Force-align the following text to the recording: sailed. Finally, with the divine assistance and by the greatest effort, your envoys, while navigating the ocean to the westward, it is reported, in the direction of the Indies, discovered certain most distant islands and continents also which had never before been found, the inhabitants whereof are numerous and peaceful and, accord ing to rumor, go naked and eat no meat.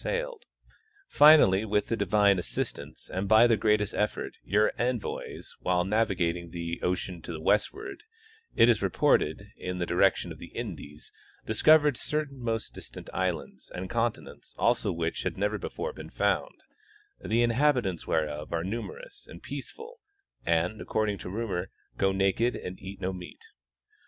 sailed. 0.01 0.45
Finally, 1.07 1.63
with 1.63 1.85
the 1.87 1.95
divine 1.95 2.39
assistance 2.39 3.07
and 3.07 3.27
by 3.27 3.45
the 3.45 3.55
greatest 3.55 3.93
effort, 3.93 4.33
your 4.43 4.73
envoys, 4.79 5.55
while 5.59 5.83
navigating 5.83 6.49
the 6.49 6.79
ocean 6.81 7.21
to 7.21 7.31
the 7.31 7.39
westward, 7.39 8.01
it 8.55 8.67
is 8.67 8.81
reported, 8.81 9.51
in 9.57 9.77
the 9.77 9.85
direction 9.85 10.31
of 10.31 10.39
the 10.39 10.55
Indies, 10.55 11.13
discovered 11.45 11.97
certain 11.97 12.39
most 12.39 12.73
distant 12.73 13.11
islands 13.13 13.69
and 13.69 13.91
continents 13.91 14.55
also 14.57 14.91
which 14.91 15.21
had 15.21 15.37
never 15.37 15.59
before 15.59 15.93
been 15.93 16.09
found, 16.09 16.63
the 17.23 17.43
inhabitants 17.43 18.07
whereof 18.07 18.51
are 18.51 18.63
numerous 18.63 19.27
and 19.29 19.43
peaceful 19.43 19.99
and, 20.47 20.81
accord 20.81 21.11
ing 21.11 21.17
to 21.19 21.29
rumor, 21.29 21.69
go 21.99 22.11
naked 22.11 22.55
and 22.55 22.79
eat 22.81 22.99
no 22.99 23.13
meat. 23.13 23.45